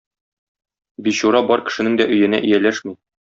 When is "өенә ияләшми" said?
2.17-2.97